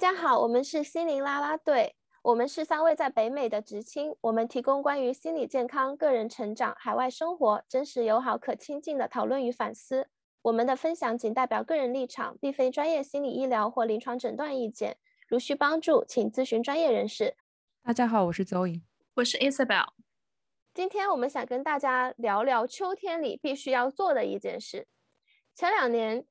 [0.00, 1.94] 家好，我们是心灵啦啦队。
[2.22, 10.08] 我们是三位在北美的直青，我们提供关于心理健康、个人成长、海外生活真实、友好、可亲近的讨论与反思。
[10.40, 14.96] 我们的分享仅代表个人立场，并非专业心理医疗或临床诊断意见。
[15.28, 17.36] 如需帮助，请咨询专业人士。
[17.82, 18.80] 大家好，我是 Zoe，
[19.16, 19.88] 我是 Isabel。
[20.72, 24.88] 今天我们想跟大家聊聊秋天里必须要做的一件事。
[25.54, 26.24] 前两年。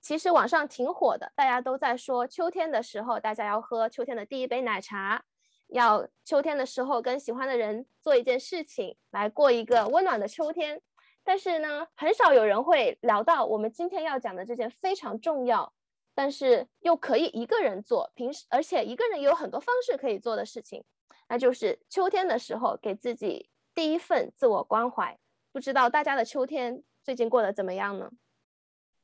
[0.00, 5.22] 其实网上挺火的，大家都在说秋天的时候，大家要喝秋天的第一杯奶茶，
[5.68, 10.80] 要秋天的时候跟喜欢的人做一件事情，来过一个温暖的秋天。
[11.22, 15.72] 但是呢，很少有人会聊到我们今天要讲的这件非常重要，
[16.14, 20.82] 但是又可以一个人做，平时而且一个人也有很多方式可以做的事情，
[21.28, 25.18] 那就是秋天的时候给自己第一份自我关怀。
[25.52, 28.10] 不知道大家的秋天最近过得怎么样呢？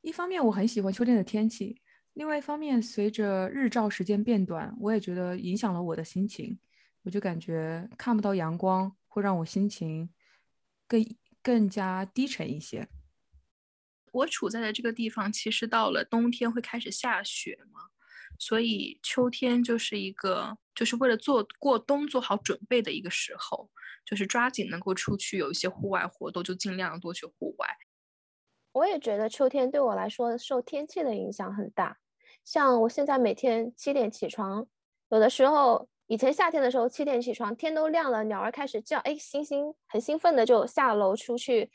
[0.06, 6.56] 一方面我很喜欢秋天的天气，另外一方面随着日照时间变短，我也觉得影响了我的心情。
[7.02, 10.08] 我就感觉看不到阳光会让我心情
[10.86, 11.04] 更
[11.42, 12.88] 更加低沉一些。
[14.12, 17.80] 我处在的这个地方，其实到了冬天会开始下雪嘛，
[18.38, 23.68] 所以秋天就是一个就是为了做过冬做好准备的一个时候，
[24.04, 27.66] 就是抓紧能够出去有一些户外活动，就尽量多去户外。
[28.76, 31.96] 我也觉得秋天对我来说受天气的影响很大，
[32.44, 34.66] 像我现在每天七点起床，
[35.08, 41.70] 有的时候以前夏天的时候七点起床，天都亮了，鸟儿开始叫，哎，星星很兴奋的就下楼出去，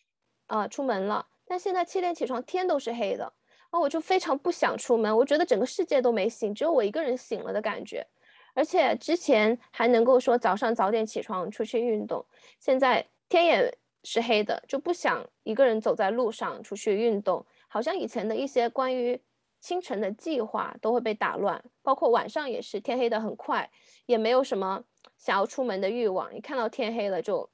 [0.46, 1.26] 呃，出门了。
[1.48, 3.34] 但现在七点起床，天都是黑的，
[3.72, 8.06] 啊，我就非常不想出门，我觉得整个世界都没醒，只有我一个人醒了的感觉。
[8.54, 12.24] 而且之前还能够说早上早点起床出去运动，
[12.60, 13.76] 现在天也。
[14.04, 19.22] 是黑的，就不想一个人走在路上出去运动，好像以前的一些关于
[19.60, 23.70] 清晨的计划都会被打乱，包括晚上也是天黑的很快，
[24.08, 24.84] 也没有什么
[25.18, 26.36] 想要出门的欲望。
[26.36, 27.48] 一看到天黑了，就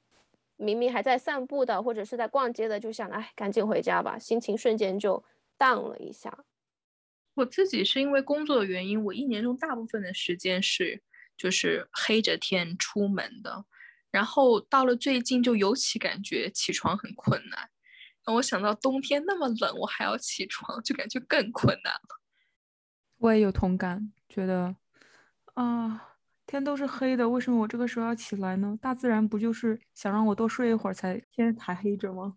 [0.56, 5.22] 明明还在散步的或者是在逛街的，就想哎，赶紧回家吧，心情瞬间就
[5.58, 6.46] 荡了一下。
[7.34, 11.02] 我自己是因为工作的原因，我一年中大部分的时间是
[11.36, 13.64] 就是黑着天出门的。
[14.10, 17.70] 然后到了最近，就尤其感觉起床很困难。
[18.24, 22.20] 让我想到冬天那么冷，我还要起床，就感觉更困难了。
[23.18, 24.76] 我也有同感，觉得
[25.54, 28.78] 啊，天都是黑的，为什么我这个时候要起来呢？
[28.80, 32.36] 大自然不就是想让我多睡一会儿才天还黑着吗？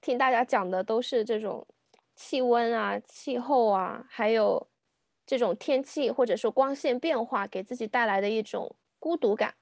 [0.00, 1.66] 听大家讲的都是这种
[2.14, 4.68] 气温啊、气候啊，还有
[5.24, 9.54] 这种天气或者说光线变化给自己带来的一种孤独感。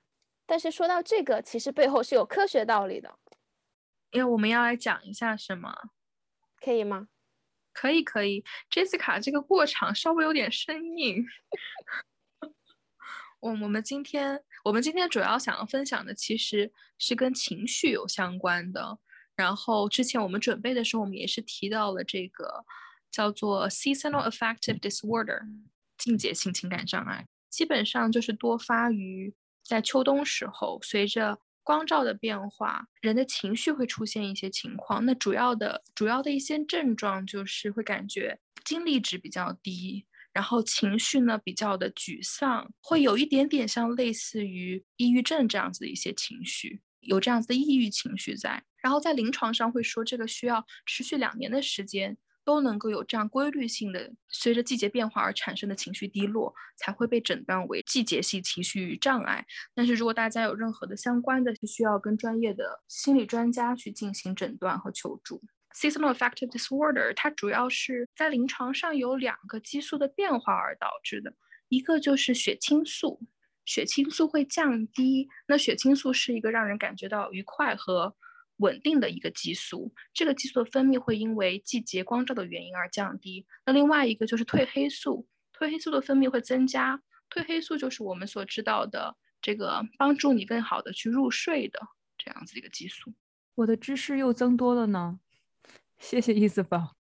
[0.50, 3.16] 但是说到这个，其实背后是有科学道理的。
[4.10, 5.72] 因为我们要来讲一下什么，
[6.60, 7.06] 可以吗？
[7.72, 8.44] 可以，可以。
[8.68, 11.24] Jessica，这个过场稍微有点生硬。
[13.38, 18.98] 我我们今天我们今天主要想要分享的其实是跟情绪有相关的。
[19.36, 22.64] 然后之前我们准备的时候，我们也是提到了这个
[23.08, 25.42] 叫做 Seasonal Affective Disorder，
[25.96, 29.32] 季节性情感障碍，基本上就是多发于。
[29.70, 35.06] 在秋冬时候，随着光照的变化，人的情绪会出现一些情况。
[35.06, 48.64] 那主要的、主要的一些症状就是会感觉精力值比较低，然后情绪呢比较的沮丧，会有一点点像类似于抑郁症这样子的一些情绪，有这样子的抑郁情绪在。
[48.82, 52.16] 然后在临床上会说，这个需要持续两年的时间。
[52.44, 59.46] 都能够有这样规律性的，随着季节变化而产生的情绪低落，才会被诊断为季节性情绪障碍。
[59.74, 65.42] 但是如果大家有任何的相关的，是需要跟专业的心理专家去进行诊断和求助。
[65.74, 71.32] Seasonal affective disorder 它主要是在临床上有两个激素的变化而导致的，
[71.68, 73.20] 一个就是血清素，
[73.64, 78.16] 血清素会降低，那血清素是一个让人感觉到愉快和。
[78.60, 83.47] 稳定的一个激素，这个激素的分泌会因为季节光照的原因而降低。
[83.66, 87.03] 那另外一个就是褪黑素，褪黑素的分泌会增加。
[87.30, 91.80] 褪黑素就是我们所知道的这个帮助你更好的去入睡的
[92.18, 93.12] 这样子一个激素。
[93.54, 95.21] 我的知识又增多了呢，
[95.98, 96.97] 谢谢伊思宝。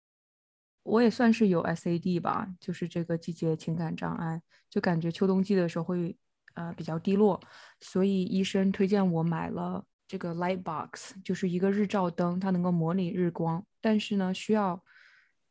[0.82, 6.16] 我也算是有 SAD 吧，就是这个季节情感障碍，就感觉秋冬季的时候会
[6.54, 7.40] 呃比较低落，
[7.80, 9.86] 所以医生推荐我买了。
[10.06, 14.82] 这个 light box 就是一个日照灯，它能够模拟日光，但是呢，需要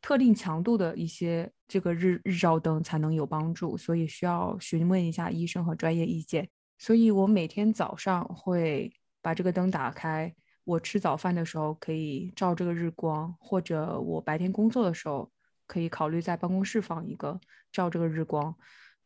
[0.01, 6.49] 特定强度的一些这个日日照灯才能有帮助，所以需要询问一下医生和专业意见。
[6.77, 10.33] 所以我每天早上会把这个灯打开，
[10.65, 15.31] 我吃早饭的时候可以照这个日光，或者我白天工作的时候
[15.65, 17.39] 可以考虑在办公室放一个
[17.71, 18.53] 照这个日光。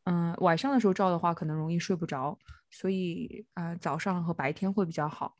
[0.05, 2.37] 嗯，晚上的时候照的话，可能容易睡不着，
[2.69, 5.35] 所以啊，早上和白天会比较好。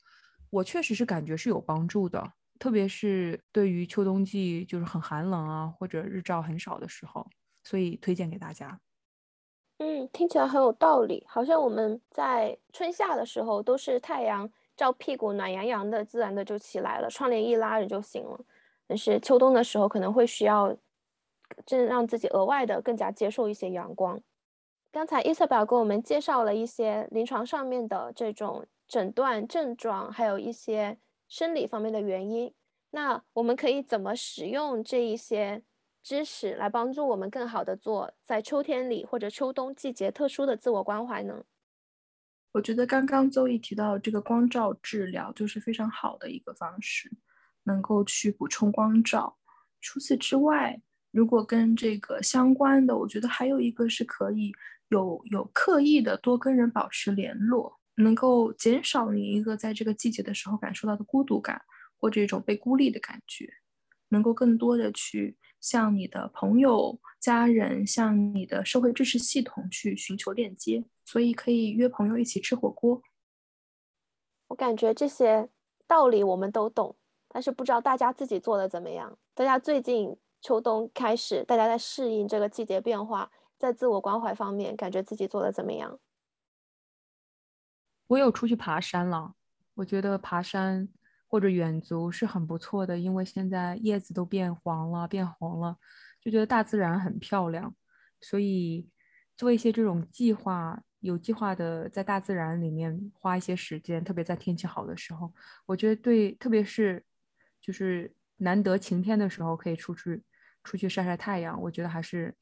[0.50, 7.27] 我确实是感觉是有帮助的，特别是对于秋冬季就是很寒冷啊，或者日照很少的时候，
[7.63, 8.79] 所以推荐给大家。
[9.79, 18.39] 嗯，听起来很有道理，好像我们在春夏的时候都是太阳照屁股，暖洋洋的，自然的就起来了，窗帘一拉着就行了。
[18.88, 20.75] 但是秋冬的时候可能会需要，
[21.65, 24.19] 真让自己额外的更加接受一些阳光。
[24.92, 30.98] 刚才伊瑟表给我们介绍了一些临床上面的这种诊断症状，还有一些
[31.28, 32.54] 生理方面的原因。
[32.92, 35.63] 那我们可以怎么使用这一些？
[36.04, 41.44] 知识来帮助我们更好的做在秋天里或者秋冬季节特殊的自我关怀呢？
[42.54, 47.12] 我觉得刚刚邹毅提到这个光照治疗就是非常好的一个方式，
[47.63, 49.38] 能够去补充光照。
[49.81, 50.81] 除此之外，
[51.12, 54.54] 如果跟这个相关的，我觉得还有一个是可以
[54.89, 61.62] 有有刻意的多跟人保持联络，能够减少你一个在这个季节的时候感受到的孤独感
[62.00, 63.48] 或者一种被孤立的感觉，
[64.10, 65.38] 能够更多的去。
[65.60, 73.01] 向你的朋友、家人，向你的社会支持系统去寻求链接，所以可以约朋友一起吃火锅。
[74.50, 75.50] 我感觉这些
[75.88, 76.95] 道理我们都懂，
[77.28, 79.18] 但是不知道大家自己做的怎么样。
[79.34, 86.00] 大家最近秋冬开始，大家在适应这个季节变化，在自我关怀方面，感觉自己做的怎么样？
[88.07, 89.36] 我有出去爬山了，
[89.75, 90.89] 我觉得爬山。
[91.30, 95.77] 或者远足是很不错的，因为现在叶子都变黄了、变红了，
[96.21, 97.75] 就觉得大自然很漂亮。
[98.21, 98.89] 所以
[99.36, 105.33] 做一些这种计划，有计划的在大自然里面花一些时间，特别在天气好的时候，
[105.65, 107.03] 我觉得对，特别是
[107.60, 110.24] 就是难得晴天的时候，可以出去
[110.63, 112.33] 出去晒晒太阳，我觉得还是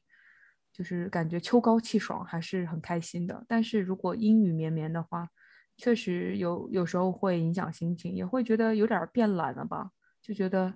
[0.76, 3.42] 就是感觉秋高气爽，还是很开心的。
[3.48, 5.26] 但是如果阴雨绵绵的话，
[5.74, 9.90] 确实有，有时候会影响心情，也会觉得有点变懒了吧？
[10.20, 10.74] 就觉得，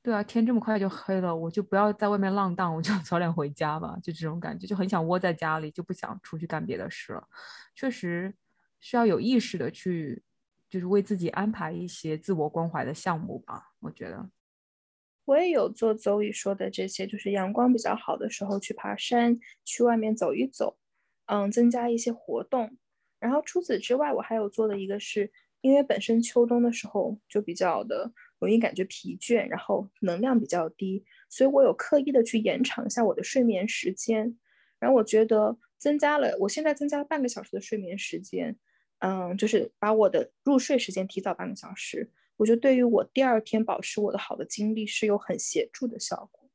[0.00, 7.28] 对啊，天这么快就黑了，我就不要在外面浪荡，我就 早点回家吧，就这种感觉，就很想窝在家里，就不想出去干别的事了。
[7.74, 8.34] 确实
[8.80, 10.22] 需要有意识的去，
[10.70, 13.72] 就是为自己安排一些自我关怀的项目吧。
[13.80, 14.30] 我觉得，
[15.24, 20.76] 我也有做邹宇说的这些，就是阳光比较好的时候去爬山，去外面走一走，
[21.26, 22.76] 嗯，增加一些活动。
[23.20, 25.30] 然后除此之外，我还有做的一个是，
[25.60, 34.36] 因为本身秋冬的时候就比较的容易感觉疲倦，然后能量比较低，所以我有刻意的去延长一下我的睡眠时间。
[34.80, 38.56] 然后我觉得增加了，我现在增加了半个小时的睡眠时间，
[38.98, 42.10] 嗯，就是把我的入睡时间提早半个小时。
[42.36, 46.48] 我觉得对于我第二天保持我的好的精力是有很协助的效果，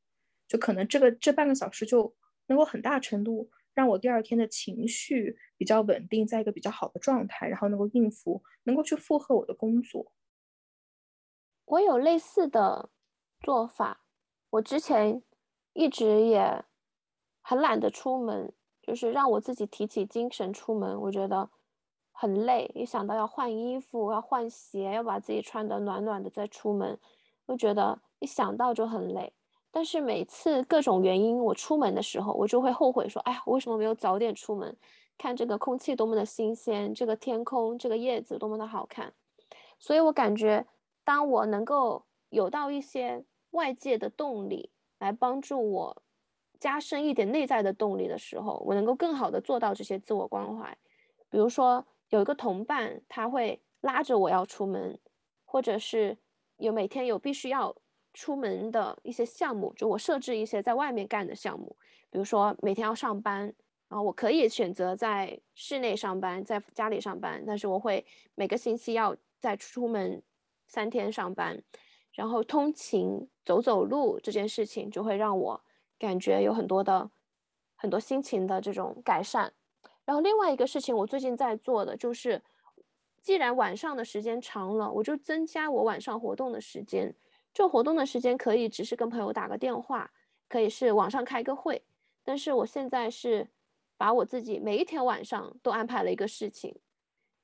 [0.48, 2.16] 就可能这个这半个小时就
[2.48, 3.50] 能够很大程度。
[3.74, 10.12] 让我第二天的情绪比较稳定，在一个比较好的状态，然后能够应付，能够去负荷我的工作。
[11.66, 12.90] 我有类似的
[13.40, 14.04] 做法，
[14.50, 15.22] 我之前
[15.74, 16.66] 一直也
[17.42, 18.52] 很懒得出门，
[18.82, 21.52] 就是让我自己提起精神出门，我觉得
[22.20, 22.72] 很累。
[22.74, 26.98] 一想到要换衣服、要换鞋、要把自己穿得暖暖的再出门，
[27.46, 29.32] 我觉得一想到就很累。
[29.70, 34.76] 但是每次各种原因，我出门的时候，我就会后悔说：“哎呀，为什么没有早点出门？
[35.16, 39.14] 看这个空气多么的新鲜，这个天空，这个叶子多么的好看。”
[39.78, 40.66] 所以我感觉，
[41.04, 46.02] 当我能够有到一些外界的动力来帮助我
[46.60, 50.76] 加深一点内在的动力的时候，我能够更好的做到这些自我关怀。
[51.30, 55.00] 比如说，有一个同伴，他会拉着我要出门，
[55.46, 56.18] 或者是
[56.58, 57.76] 有每天有必须要。
[58.14, 61.76] 出门的一些项目，就我设置一些在外面干的项目，
[62.10, 63.42] 比如说每天要上班，
[63.88, 70.20] 然后我可以选择在室内上班，在家里上班，但是我会每个星期要再出门
[70.66, 71.62] 三天上班，
[72.12, 75.62] 然后通勤走走路这件事情就会让我
[76.00, 77.12] 感觉有很多的
[77.76, 79.54] 很多心情的这种改善。
[80.08, 82.42] 然后另外一个事情，我最近在做的就是，
[83.22, 87.14] 既然晚上的时间长了，我就增加我晚上活动的时间。
[87.54, 90.10] 做活动的时间可以只是跟朋友打个电话，
[90.48, 91.84] 可以是网上开个会，
[92.24, 93.50] 但是我现在是
[93.98, 96.74] 把我自己每一天晚上都安排了一个事情，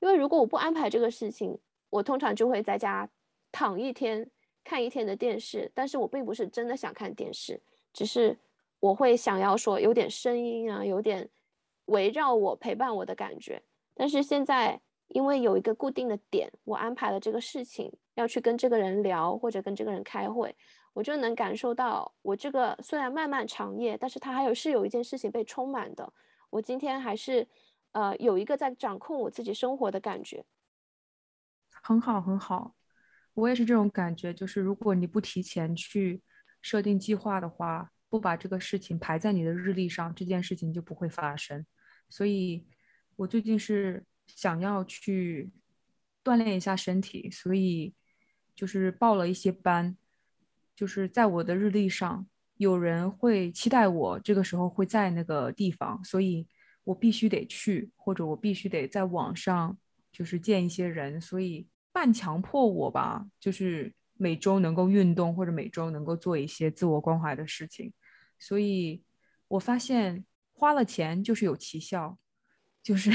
[0.00, 1.58] 因为如果我不安排这个事情，
[1.90, 3.06] 我通常就会在家
[3.52, 4.30] 躺一天
[4.64, 7.60] 看一天的电视，但是我并不是真的想看电视，
[7.92, 8.38] 只是
[8.80, 11.28] 我会想要说有点声音啊，有点
[11.86, 13.62] 围绕我陪伴我的感觉，
[13.94, 14.80] 但是现在。
[15.08, 20.56] 因为有一个固定的点，我安排了这个事情要去跟这个人聊，或者跟这个人开会，
[20.94, 26.10] 我就能感受到我这个虽然漫漫长夜，但是他还有是有一件事情被充满的，
[26.48, 27.46] 我今天还是
[27.92, 30.44] 呃有一个在掌控我自己生活的感觉。
[31.82, 32.74] 很好，很好，
[33.34, 34.32] 我也是这种感觉。
[34.32, 36.22] 就是如果你不提前去
[36.62, 41.66] 设定计划的话，不把这个事情排在你的日历上，这件事情就不会发生。
[42.08, 42.64] 所以，
[43.16, 45.50] 我最近是想要去
[46.22, 47.92] 锻炼一下身体，所以
[48.54, 49.96] 就是报了一些班，
[50.76, 52.24] 就是在我的日历上，
[52.56, 56.46] 有人会期待我这个时候会在那个地方，所以
[56.84, 59.76] 我必须得去，或者我必须得在网上
[60.12, 67.92] 就是见一些人，所以半强迫我吧，就是每周能够运动，或者每周能够做一些自我关怀的事情。
[68.46, 69.02] 所以，
[69.48, 70.22] 我发现
[70.52, 72.18] 花了钱就是有奇效，
[72.82, 73.10] 就是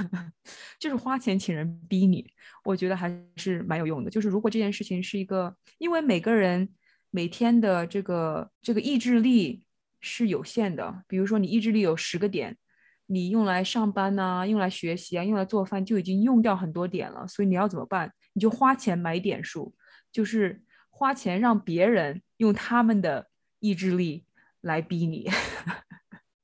[0.78, 2.30] 就是花钱请人逼你，
[2.64, 4.10] 我觉得还是蛮有用的。
[4.10, 6.68] 就是如果这件事情是一个，因为每个人
[7.10, 9.64] 每天的这个这个意志力
[10.00, 12.58] 是有限的，比如说你意志力有十个点，
[13.06, 17.26] 你用来上班呐，用来学习啊，用来做饭就已经用掉很多点了。
[17.26, 18.12] 所以你要怎么办？
[18.34, 19.74] 你就花钱买点数，
[20.12, 24.26] 就是花钱让别人用他们的意志力。
[24.62, 25.28] 来逼你，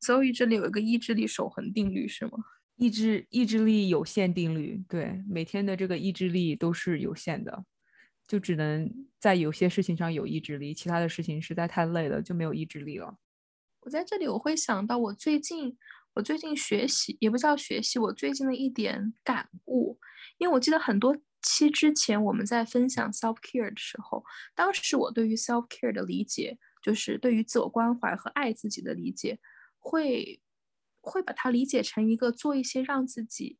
[0.01, 2.33] 所以这里有一个意志力守恒定律是吗？
[2.77, 7.65] 意志意志力有限定律，对，每天的这个意志力都是有限的，
[8.27, 13.19] 就只能在有些事情上有意志力，其他的事情实在太累了就没有意志力了。
[13.81, 15.77] 我在这里我会想到我最近
[16.15, 19.99] 我最近学习也不叫学习，我最近的一点感悟，
[20.39, 26.59] 因为我记得很多期之前我们在分享 self care 的时候，当时我对于 self care 的理解。
[26.85, 29.41] 就是对于自我关怀和爱自己的理解，
[29.79, 30.43] 会
[31.01, 33.59] 会把它理解成一个做一些让自己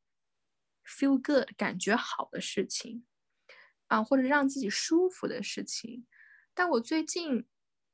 [0.87, 3.07] feel good 感觉好的事情
[3.87, 6.07] 啊，或者让自己舒服的事情。
[6.53, 7.47] 但我最近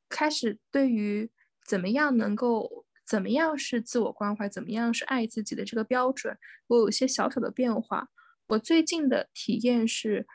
[0.08, 1.30] 开始对于
[1.64, 8.08] 怎么样能够怎么样是自我关怀，怎么样是爱自己的这个标准，我有一些小小的变化。
[8.48, 10.26] 我最近的体验是，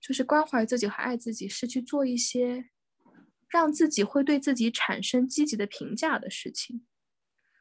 [0.00, 2.70] 就是关怀自己和爱自己是去做一些。
[3.52, 6.86] 让自己会对自己产生积极的评价的事情，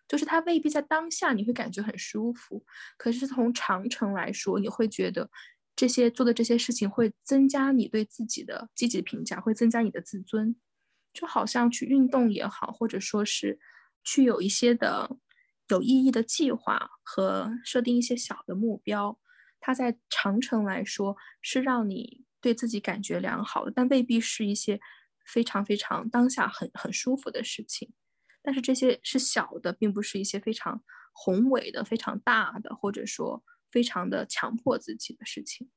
[0.08, 2.66] 就是它未必在当下你会感觉很舒服，
[2.98, 5.30] 可是从长程来说，你会觉得
[5.76, 10.56] 这些做的这些事情会增加你对自己的积极评价，会增加你的自尊。
[11.14, 13.60] 就好像去运动也好，或者说是
[14.02, 15.18] 去有一些的
[15.68, 19.20] 有意义的计划和设定一些小的目标，
[19.60, 24.80] 它在长程来说是让你对自己感觉良好的，但未必是一些。
[25.26, 27.94] 非常非常当下很很舒服的事情，
[28.42, 35.70] 但是这些是小的，并不是一些非常宏伟的、非常大的，或者说非常的强迫自己的事情。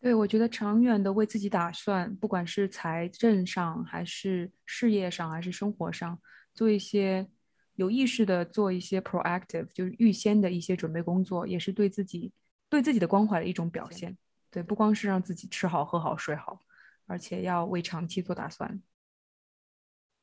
[0.00, 6.20] 对，我觉得长远的为自己打算，不管是财政上，还是事业上，还是生活上，
[6.54, 7.28] 做一些
[7.74, 12.32] 有意识的做一些 proactive，就是预先的一些准备工作，也是对自己
[12.68, 14.16] 对自己的关怀的一种表现。
[14.50, 16.60] 对，不光是让自己吃好、喝好、睡好。
[17.08, 18.80] 而且要为长期做打算。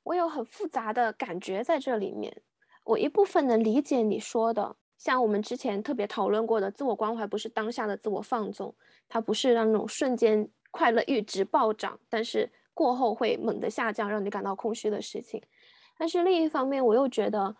[0.03, 2.41] 我有很复杂的感觉在这里面。
[2.85, 8.75] 我一部分能理解你说的，像我们之前特别讨论过的，自我关怀不是当下的自我放纵，
[9.09, 15.41] 它不是让那种瞬间快乐阈值暴涨，但是过后会猛地下降，让你感到空虚的事情。
[15.97, 17.55] 但是另一方面，我又觉得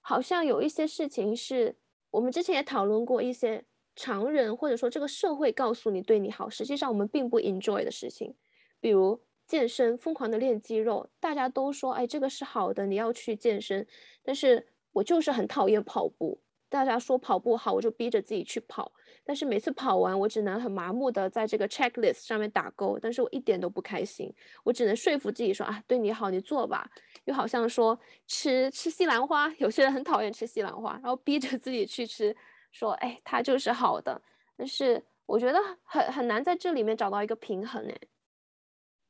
[0.00, 1.76] 好像有一些事情是
[2.10, 3.62] 我们之前也讨论过，一些
[3.94, 8.34] 常人或者说这个社会告诉你对你好，实际上我们并不 enjoy 的事情。
[8.80, 13.86] 比如健身，疯狂的练肌肉，大家都说，哎，这个是好的，你要去健身。
[14.22, 18.92] 但是我就是很讨厌跑步，大家说跑步好，我就逼着自己去跑。
[19.22, 24.32] 但是每次跑完，我只能很麻木的在这个 checklist 上面打勾，但是我一点都不开心。
[24.64, 26.90] 我只能说服自己说，啊，对你好，你做吧。
[27.24, 32.34] 又好像说吃吃西兰花，有些人很讨厌吃西兰花，然后逼着自己去吃，
[32.72, 34.20] 说，哎，它就是好的。
[34.56, 37.96] 但是我觉得很很难在这里面找到一个平衡，哎。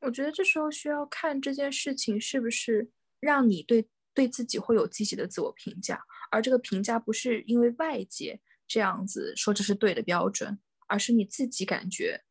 [0.01, 2.91] 我觉得这时候需要看这件事情是不是
[3.21, 12.23] 让你对对自己会有积极的自我评价，而这个评价不是因为外界这样子说这是对的标准，而是你自己感觉。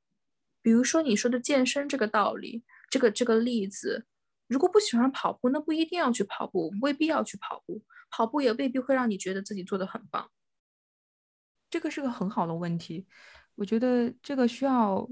[0.62, 4.06] 比如说你说的健身这个道理，这个这个例子，
[4.48, 10.30] 如果不喜欢跑步，那不一定要去跑步，未必要去跑步，跑步也未必会让你觉得自己做的很棒。
[11.70, 13.06] 这个是个很好的问题，
[13.56, 15.10] 我觉得这个需要。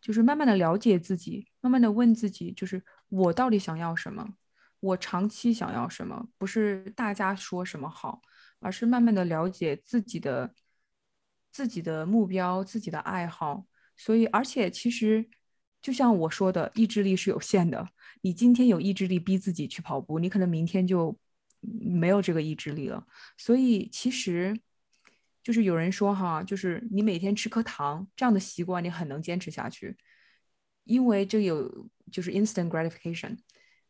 [0.00, 4.34] 就是慢慢的了解自己，慢慢的问自己，就是我到底想要什么，
[4.80, 8.20] 我长期想要什么，不是大家说什么好，
[8.60, 10.52] 而是慢慢的了解自己的
[11.50, 13.64] 自己的目标，自己的爱好。
[13.96, 15.28] 所以，而且其实
[15.80, 17.88] 就像我说的，意志力是有限的。
[18.22, 21.16] 你今天有意志力逼自己去跑步，你可能明天就
[21.60, 23.06] 没有这个意志力了。
[23.36, 24.58] 所以其实
[25.42, 29.96] 就是有人说哈，就是你每天吃颗糖这样的习惯，你很能坚持下去，
[30.84, 33.38] 因为这有就是 instant gratification，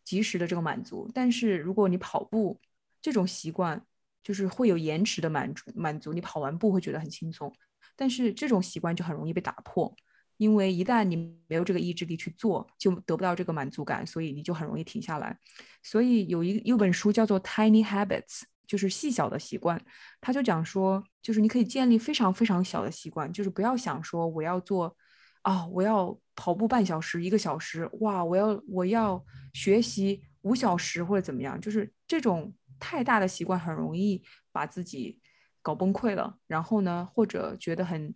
[0.04, 1.10] 及时的这个满足。
[1.14, 2.60] 但是如果你跑步
[3.00, 3.84] 这种习惯，
[4.22, 7.52] 就是会有延迟的满足，满足你跑完步会觉得很轻松，
[7.96, 9.94] 但是这种习惯就很容易被打破。
[10.38, 11.14] 因为一旦你
[11.46, 15.38] 没有这个意志力去做，就得不到这个满足感，所以你就很容易停下来。
[15.84, 19.80] 所以有一有本书叫做《Tiny Habits》，就是细小的习惯。
[20.20, 24.96] 他就讲说，就是你可以建立非常非常小的习惯，就是不要想说我要做
[25.42, 35.20] 啊，我要跑步半小时、一个小时，哇，我要我要学习五小时或者怎么样，就是这种太大的习惯很容易把自己
[35.60, 36.38] 搞崩溃了。
[36.46, 38.12] 然后呢，或者觉得很。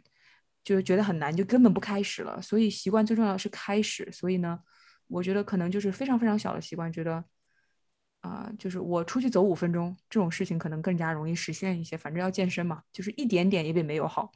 [0.67, 2.43] 就是觉得很难，就根本不开始了。
[2.43, 4.11] 所以习惯最重要的是开始。
[4.11, 4.59] 所以呢，
[5.07, 7.25] 我觉得可能就是非常非常小的习惯，觉得
[8.19, 11.97] 啊，就是我出去走五分钟这种事情，可能更加容易实现一些。
[11.97, 14.33] 反正要健身嘛，就是一点点也比没有好。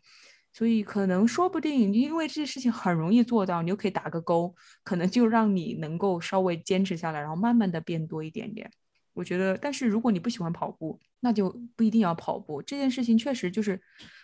[0.52, 8.70] 所以可能说不定，因为这些事情很容易做到，你就可以打个勾，可能就让你能够稍微坚持下来，然后慢慢的变多一点点。
[9.12, 12.62] 我觉得，但是如果你不喜欢跑步，那就不一定要跑步。
[12.62, 13.80] 这件事情确实就是。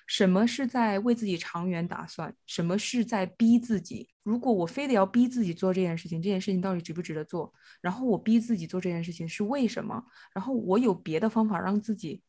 [0.08, 2.32] 什么是在为自己长远打算？
[2.46, 4.08] 什么是在逼自己？
[4.22, 7.52] 如果我非得要逼自己做这件事情，这件事情到底值不值得做？
[7.80, 10.00] 然后我逼自己做这件事情是为什么？
[10.32, 12.22] 然后我有别的方法让自己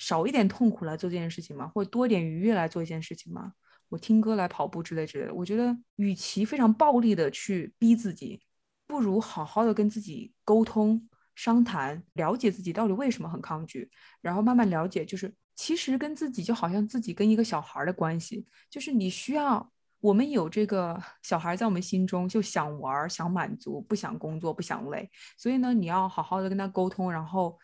[0.00, 1.70] 少一点痛苦来做这件事情吗？
[1.74, 3.52] 或者多点愉悦来做一件事情吗？
[3.90, 5.34] 我听歌来跑步之类之类的。
[5.34, 8.40] 我觉得，与其非常暴力的去逼自己，
[8.86, 13.90] 不如好好的跟自己沟通、商谈，了解自己到底为什么很抗拒，
[14.22, 15.32] 然后慢慢了解，就是。
[15.56, 25.10] 其实跟自己就好像自己跟一个小孩的关系，就是你需要我们有这个小孩在我们心中，就想玩、想满足，不想工作、不想累。
[25.36, 27.58] 所以呢，你要好好的跟他沟通，然后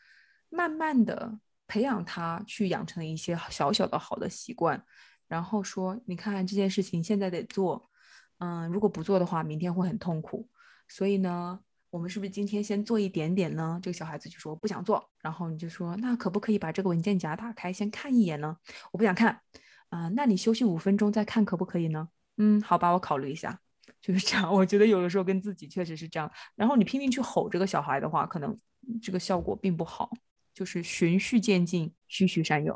[0.50, 4.82] 慢慢的培养他去养成一些小小的好的习惯，
[5.28, 7.90] 然后说，你看这件事情现在得做，
[8.38, 10.48] 嗯，如果不做的话，明天会很痛苦。
[10.88, 11.60] 所以呢。
[11.88, 13.78] 我们是不是今天先做一点点呢？
[13.82, 18.54] 这个小孩子就说不想做，然后你就说那可不可以把这个文件夹打开先看一眼呢？
[18.90, 19.40] 我不想看，
[19.88, 22.06] 啊，那你休息五分钟再看可不可以呢？
[22.36, 23.58] 嗯，好吧，我考虑一下，
[24.02, 24.52] 就是这样。
[24.52, 28.54] 我觉得有的时候跟自己确实是这样，然后你拼命去吼这个小孩的话，可能
[29.00, 30.10] 这个效果并不好，
[30.56, 32.74] 就是循序渐进，循序善诱。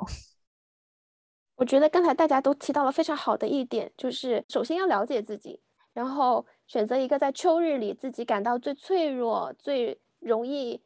[1.56, 5.60] 我觉得刚才大家都提到了非常好的一点，就是首先要了解自己，
[5.94, 6.46] 然后。
[6.70, 10.80] 选择一个在秋日里自己感到最脆弱、最容易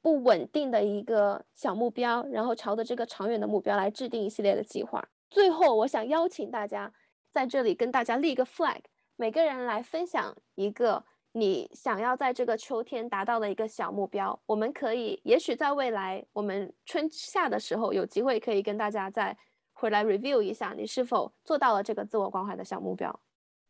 [0.00, 5.08] 不稳定的一个小目标，然后朝着这个长远的目标来制定一系列的计划。
[5.30, 6.92] 最后，我想邀请大家
[7.30, 8.80] 在这里跟大家立一个 flag，
[9.14, 14.38] 每个人来分享一个你想要在这个秋天达到的一个小目标。
[14.46, 19.36] 我们可以，也许在未来我们春夏的时候有机会可以跟大家再
[19.72, 23.20] 回来 review 一下，你是否做到了这个自我关怀的小目标。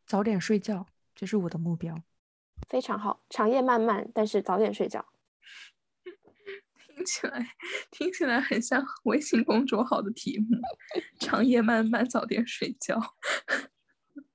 [0.04, 0.86] 早点睡觉。
[1.14, 1.94] 这是我的目标，
[2.70, 3.22] 非常好。
[3.28, 5.04] 长夜漫漫，但是早点睡觉。
[6.96, 7.46] 听起来
[7.90, 10.46] 听起来很像微信公众号的题目。
[11.20, 12.98] 长夜漫漫，早点睡觉。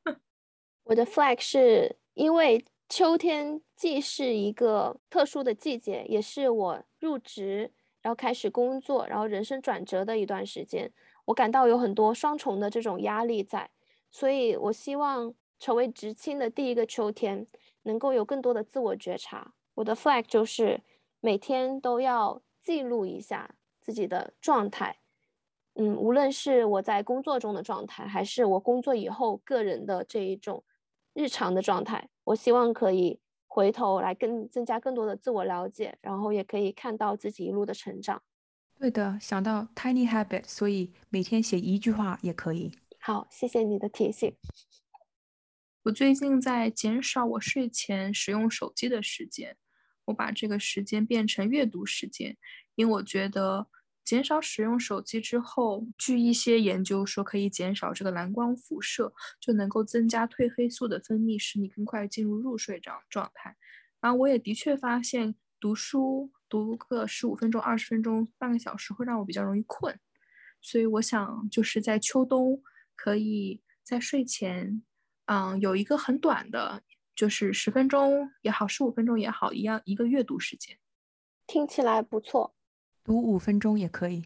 [0.86, 7.71] 我的 flag 是因为秋天既是一个特殊的季节，也是我入职
[8.02, 10.91] 然后开始工作，然后人生转折的一段时间。
[11.26, 13.69] 我感到有很多双重的这种压力在，
[14.12, 15.34] 所以我希望。
[15.60, 17.47] 成为知青的第一个秋天，
[17.82, 19.56] 能够有更多的自我觉察。
[19.73, 20.80] 我的 flag 就是
[21.19, 25.00] 每天都要记录一下自己的状态，
[25.73, 30.63] 嗯，无论是我在工作中的状态，还是我工作以后个人的这一种
[31.15, 38.22] 日常的状态，我希望可以回头来更增加更多的自我了解，然后也可以看到自己一路的成长。
[38.78, 42.78] 对的，想到 tiny habit，所以每天写一句话也可以。
[43.00, 44.36] 好，谢谢你的提醒。
[45.84, 49.56] 我最近在减少我睡前使用手机的时间，
[50.04, 52.36] 我把这个时间变成阅读时间，
[52.76, 53.68] 因为我觉得
[54.08, 63.58] 减少使用手机之后，据一些研究说可以减少这个蓝光辐射，就能够增加褪黑素的分泌，使你更快进入入睡这样状态。
[64.00, 70.00] 然后我也的确发现读书读个十五分钟、二十分钟、半个小时会让我比较容易困，
[70.62, 72.63] 所以我想就是在秋冬
[72.96, 74.82] 可以在睡前。
[75.26, 76.82] 嗯，有一个很短的，
[77.13, 80.78] 就是十分钟也好，十五分钟也好，一样一个阅读时间，
[81.46, 82.54] 听起来不错。
[83.08, 84.26] 读五分钟也可以。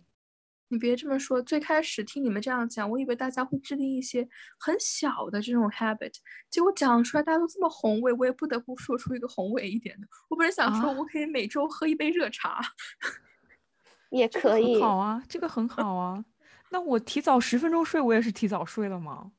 [0.70, 6.13] 你别这么说，最开始听你们这样讲，我以为大家会制定一些很小的这种 habit，
[6.50, 10.08] 结果讲出来大家都这么宏伟，我也不得不说出一个宏伟一点的。
[10.30, 12.60] 我本来想说，我可以每周喝一杯热茶。
[14.10, 14.82] 也可以。
[14.82, 16.26] 好啊，这个很好啊。
[16.72, 19.34] 那我提早十分钟睡，我也是提早睡了吗？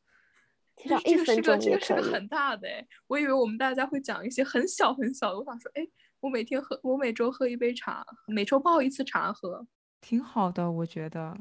[0.76, 2.02] 提早一分钟这个是个。
[2.02, 5.38] 很大的哎，我以为我们大家会讲一些很小很小的。
[5.38, 5.82] 我想说，哎，
[6.22, 9.66] 我每天喝，我每周喝一杯茶，每周泡一次茶喝，
[10.00, 11.36] 挺好的，我觉得。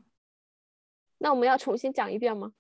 [1.20, 2.52] 那我们要重新讲一遍吗？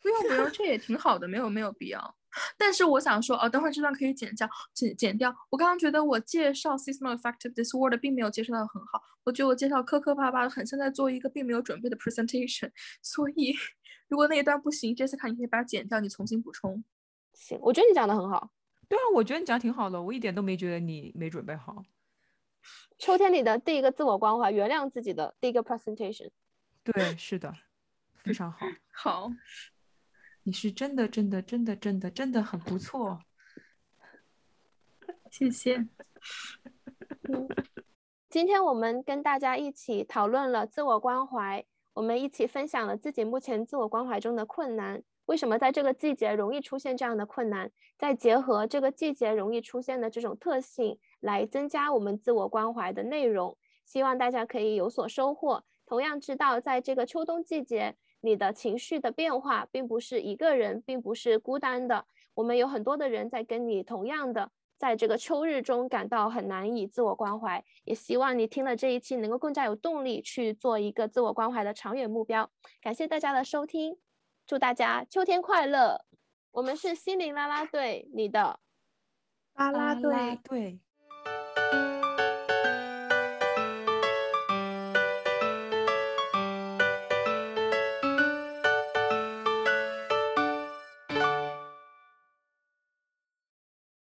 [0.00, 2.16] 不用不用，这也挺好的，没有没有必要。
[2.56, 5.34] 但是我想说，哦，等会儿这段可以剪掉，剪剪掉。
[5.50, 12.70] 我刚刚觉得我介绍 seasonal affective disorder 并没有介绍的很好，我觉得我介绍磕磕巴巴的，很像在做一个并没有准备的 presentation。
[13.02, 13.52] 所以，
[14.06, 16.84] 如果那一段不行，Jessica，你可以把它剪掉，你重新补充。
[17.32, 18.52] 行，我觉得你讲的很好。
[18.94, 21.82] 对啊，我觉得你讲挺好的，我一点都没觉得你没准备好。
[22.96, 26.30] 秋天里的第一个自我关怀，原谅自己的第一个 presentation。
[26.84, 27.52] 对，是的，
[28.22, 28.64] 非常好。
[28.94, 29.32] 好。
[30.44, 33.18] 你是真的，真的，真的，真的，真的很不错，
[35.32, 35.88] 谢谢。
[38.30, 55.64] 今天我们跟大家一起讨论了自我关怀，我们一起分享了自己目前自我关怀中的困难，为什么在这个季节容易出现这样的困难，再结合这个季节容易出现的这种特性，来增加我们自我关怀的内容，希望大家可以有所收获。
[55.86, 57.96] 同样知道，在这个秋冬季节。
[58.26, 62.06] 你的情绪的变化并不是一个人，并不是孤单的。
[62.32, 67.62] 我们有很多的人在跟你同样的，在这个秋日中感到很难以自我关怀。
[67.84, 72.50] 也希望你听了这一期能够更加有动力去做一个自我关怀的长远目标。
[72.80, 73.98] 感谢大家的收听，
[74.46, 76.04] 祝大家秋天快乐。
[76.52, 78.60] 我们是心灵啦啦队，你的
[79.54, 80.38] 啦啦队。
[80.44, 80.83] 对。